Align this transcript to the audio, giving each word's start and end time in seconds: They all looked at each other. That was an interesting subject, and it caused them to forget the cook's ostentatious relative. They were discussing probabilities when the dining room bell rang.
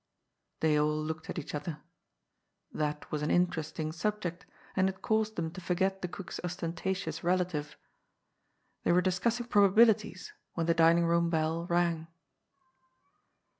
They 0.61 0.79
all 0.79 0.99
looked 0.99 1.29
at 1.29 1.37
each 1.37 1.53
other. 1.53 1.83
That 2.73 3.11
was 3.11 3.21
an 3.21 3.29
interesting 3.29 3.91
subject, 3.91 4.47
and 4.75 4.89
it 4.89 5.03
caused 5.03 5.35
them 5.35 5.51
to 5.51 5.61
forget 5.61 6.01
the 6.01 6.07
cook's 6.07 6.39
ostentatious 6.43 7.23
relative. 7.23 7.77
They 8.83 8.93
were 8.93 9.01
discussing 9.03 9.45
probabilities 9.45 10.33
when 10.55 10.65
the 10.65 10.73
dining 10.73 11.05
room 11.05 11.29
bell 11.29 11.67
rang. 11.67 12.07